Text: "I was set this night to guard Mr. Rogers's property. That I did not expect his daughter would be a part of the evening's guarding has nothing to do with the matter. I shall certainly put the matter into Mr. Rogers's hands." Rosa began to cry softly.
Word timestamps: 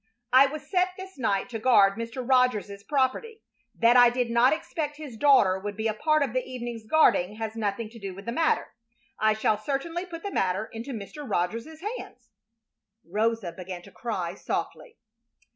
"I 0.33 0.47
was 0.47 0.67
set 0.67 0.95
this 0.97 1.19
night 1.19 1.47
to 1.49 1.59
guard 1.59 1.93
Mr. 1.93 2.27
Rogers's 2.27 2.83
property. 2.83 3.43
That 3.75 3.95
I 3.95 4.09
did 4.09 4.31
not 4.31 4.51
expect 4.51 4.97
his 4.97 5.15
daughter 5.15 5.59
would 5.59 5.77
be 5.77 5.85
a 5.85 5.93
part 5.93 6.23
of 6.23 6.33
the 6.33 6.41
evening's 6.43 6.87
guarding 6.87 7.35
has 7.35 7.55
nothing 7.55 7.87
to 7.89 7.99
do 7.99 8.15
with 8.15 8.25
the 8.25 8.31
matter. 8.31 8.69
I 9.19 9.33
shall 9.33 9.59
certainly 9.59 10.07
put 10.07 10.23
the 10.23 10.31
matter 10.31 10.65
into 10.73 10.91
Mr. 10.91 11.29
Rogers's 11.29 11.83
hands." 11.99 12.31
Rosa 13.05 13.51
began 13.51 13.83
to 13.83 13.91
cry 13.91 14.33
softly. 14.33 14.97